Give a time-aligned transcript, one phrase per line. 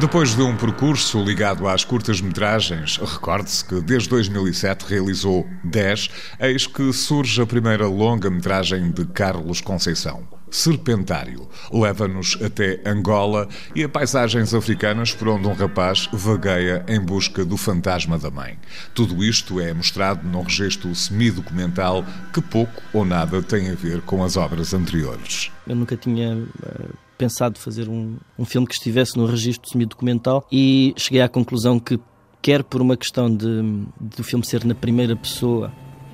[0.00, 6.08] Depois de um percurso ligado às curtas-metragens, recorde-se que desde 2007 realizou 10,
[6.40, 10.39] eis que surge a primeira longa-metragem de Carlos Conceição.
[10.50, 17.44] Serpentário leva-nos até Angola e a paisagens africanas por onde um rapaz vagueia em busca
[17.44, 18.58] do fantasma da mãe.
[18.94, 24.22] Tudo isto é mostrado num registro semi-documental que pouco ou nada tem a ver com
[24.24, 25.50] as obras anteriores.
[25.66, 30.94] Eu nunca tinha uh pensado fazer um, um filme que estivesse no registro semi-documental e
[30.96, 32.00] cheguei à conclusão que,
[32.40, 33.84] quer por uma questão de
[34.18, 35.70] o filme ser na primeira pessoa,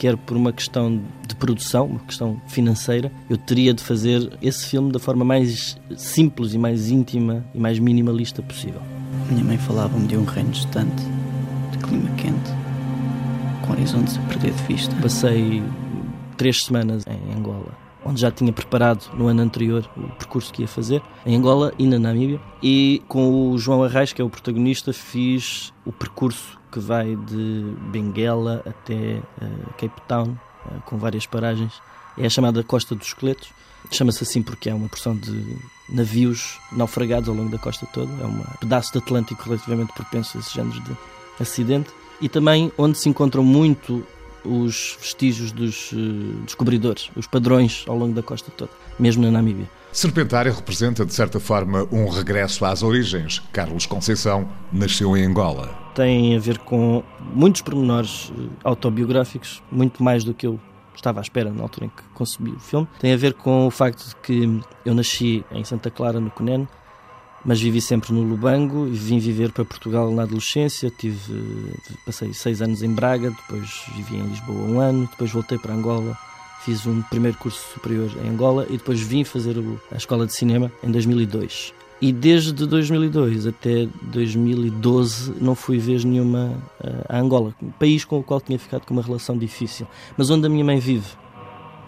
[0.00, 4.90] quer por uma questão de produção, uma questão financeira, eu teria de fazer esse filme
[4.90, 8.80] da forma mais simples e mais íntima e mais minimalista possível.
[9.28, 11.04] Minha mãe falava-me de um reino distante,
[11.70, 12.50] de clima quente,
[13.60, 14.96] com horizontes a perder de vista.
[15.02, 15.62] Passei
[16.38, 20.68] três semanas em Angola onde já tinha preparado no ano anterior o percurso que ia
[20.68, 22.40] fazer, em Angola e na Namíbia.
[22.62, 27.74] E com o João Arraes, que é o protagonista, fiz o percurso que vai de
[27.90, 30.28] Benguela até uh, Cape Town,
[30.66, 31.72] uh, com várias paragens.
[32.16, 33.50] É a chamada Costa dos Esqueletos.
[33.90, 35.56] Chama-se assim porque é uma porção de
[35.88, 38.12] navios naufragados ao longo da costa toda.
[38.22, 40.96] É um pedaço de Atlântico relativamente propenso a esses géneros de
[41.40, 41.90] acidente.
[42.20, 44.06] E também onde se encontram muito
[44.44, 45.96] os vestígios dos uh,
[46.44, 49.68] descobridores, os padrões ao longo da costa toda, mesmo na Namíbia.
[49.92, 53.40] Serpentário representa, de certa forma, um regresso às origens.
[53.52, 55.68] Carlos Conceição nasceu em Angola.
[55.94, 57.02] Tem a ver com
[57.34, 60.60] muitos pormenores eh, autobiográficos, muito mais do que eu
[60.94, 62.86] estava à espera na altura em que concebi o filme.
[63.00, 66.68] Tem a ver com o facto de que eu nasci em Santa Clara, no Cunene,
[67.44, 70.88] mas vivi sempre no Lubango e vim viver para Portugal na adolescência.
[70.90, 71.72] Tive,
[72.06, 76.16] passei seis anos em Braga, depois vivi em Lisboa um ano, depois voltei para Angola,
[76.64, 79.56] fiz um primeiro curso superior em Angola e depois vim fazer
[79.90, 81.72] a escola de cinema em 2002.
[82.02, 88.18] E desde 2002 até 2012 não fui vez nenhuma eh, a Angola, um país com
[88.18, 89.86] o qual tinha ficado com uma relação difícil,
[90.16, 91.08] mas onde a minha mãe vive.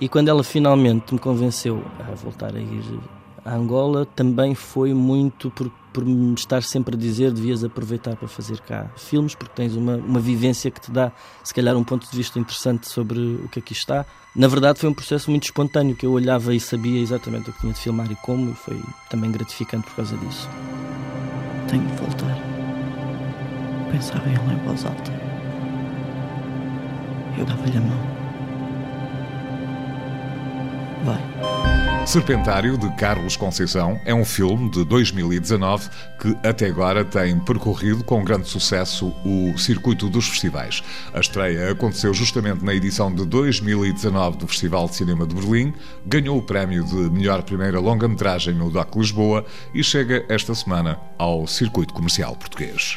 [0.00, 3.00] E quando ela finalmente me convenceu a voltar a ir
[3.48, 8.28] a Angola também foi muito por, por me estar sempre a dizer devias aproveitar para
[8.28, 11.10] fazer cá filmes, porque tens uma, uma vivência que te dá,
[11.42, 14.04] se calhar, um ponto de vista interessante sobre o que aqui está.
[14.36, 17.60] Na verdade, foi um processo muito espontâneo, que eu olhava e sabia exatamente o que
[17.60, 20.46] tinha de filmar e como, e foi também gratificante por causa disso.
[21.68, 22.38] Tenho de voltar.
[23.90, 25.10] Pensava em ela em voz alta.
[27.38, 28.18] Eu dava-lhe a mão.
[31.04, 31.67] Vai.
[32.08, 38.24] Serpentário, de Carlos Conceição, é um filme de 2019 que até agora tem percorrido com
[38.24, 40.82] grande sucesso o circuito dos festivais.
[41.12, 45.74] A estreia aconteceu justamente na edição de 2019 do Festival de Cinema de Berlim,
[46.06, 49.44] ganhou o prémio de melhor primeira longa-metragem no DOC Lisboa
[49.74, 52.96] e chega esta semana ao circuito comercial português.